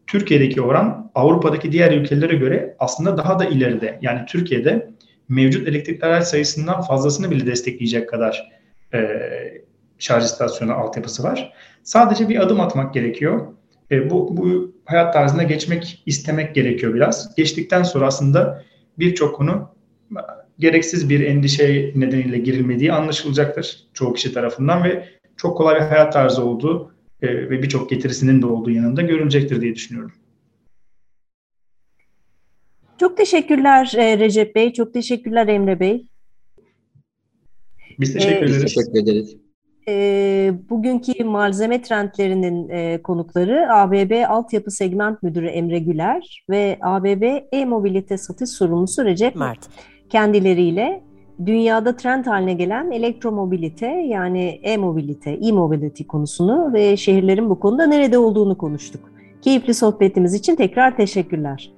Türkiye'deki 0.08 0.62
oran 0.62 1.12
Avrupa'daki 1.16 1.72
diğer 1.72 1.92
ülkelere 1.92 2.36
göre 2.36 2.76
aslında 2.80 3.18
daha 3.18 3.40
da 3.40 3.46
ileride. 3.46 4.00
Yani 4.02 4.26
Türkiye'de 4.28 4.90
mevcut 5.30 5.68
elektrikli 5.68 6.06
araç 6.06 6.28
sayısından 6.28 6.82
fazlasını 6.82 7.32
bile 7.32 7.46
destekleyecek 7.46 8.10
kadar 8.10 8.53
e, 8.94 9.00
şarj 9.98 10.24
istasyonu 10.24 10.74
altyapısı 10.74 11.24
var. 11.24 11.54
Sadece 11.84 12.30
bir 12.30 12.44
adım 12.44 12.60
atmak 12.60 12.94
gerekiyor. 12.94 13.48
E, 13.92 14.10
bu, 14.10 14.38
bu 14.38 14.76
hayat 14.86 15.14
tarzına 15.14 15.44
geçmek 15.44 16.04
istemek 16.06 16.56
gerekiyor 16.56 16.94
biraz. 16.94 17.36
Geçtikten 17.36 17.84
sonra 17.84 18.08
aslında 18.08 18.64
birçok 19.00 19.36
konu 19.36 19.74
gereksiz 20.60 21.10
bir 21.10 21.20
endişe 21.20 21.92
nedeniyle 21.96 22.38
girilmediği 22.38 22.94
anlaşılacaktır 22.94 23.88
çoğu 23.94 24.14
kişi 24.14 24.34
tarafından 24.34 24.84
ve 24.84 25.10
çok 25.38 25.58
kolay 25.58 25.76
bir 25.76 25.86
hayat 25.86 26.14
tarzı 26.14 26.46
olduğu 26.46 26.94
e, 27.22 27.28
ve 27.28 27.64
birçok 27.64 27.90
getirisinin 27.90 28.42
de 28.42 28.46
olduğu 28.46 28.72
yanında 28.72 29.02
görülecektir 29.02 29.62
diye 29.62 29.76
düşünüyorum. 29.76 30.14
Çok 33.00 33.18
teşekkürler 33.18 33.94
e, 33.98 34.20
Recep 34.20 34.56
Bey, 34.56 34.74
çok 34.74 34.94
teşekkürler 34.94 35.48
Emre 35.48 35.80
Bey. 35.80 36.08
Biz 38.00 38.14
teşekkür 38.14 38.36
ee, 38.36 38.38
ederiz. 38.38 38.66
Biz 38.66 38.74
teşekkür 38.74 39.00
ederiz. 39.00 39.38
E, 39.88 40.54
bugünkü 40.70 41.24
malzeme 41.24 41.82
trendlerinin 41.82 42.70
e, 42.70 43.02
konukları 43.02 43.74
ABB 43.74 44.30
Altyapı 44.30 44.72
Segment 44.72 45.24
Müdürü 45.24 45.48
Emre 45.48 45.80
Güler 45.80 46.46
ve 46.50 46.78
ABB 46.82 47.24
E-Mobilite 47.52 48.18
Satış 48.18 48.50
Sorumlusu 48.50 49.06
Recep 49.06 49.36
Mert. 49.36 49.70
Kendileriyle 50.10 51.04
dünyada 51.46 51.96
trend 51.96 52.26
haline 52.26 52.54
gelen 52.54 52.92
elektromobilite 52.92 53.88
yani 53.88 54.60
e-mobilite, 54.64 55.32
e-mobility 55.32 56.04
konusunu 56.04 56.74
ve 56.74 56.98
şehirlerin 56.98 57.50
bu 57.50 57.60
konuda 57.60 57.86
nerede 57.86 58.18
olduğunu 58.18 58.58
konuştuk. 58.58 59.12
Keyifli 59.42 59.74
sohbetimiz 59.74 60.34
için 60.34 60.56
tekrar 60.56 60.98
teşekkürler. 60.98 61.72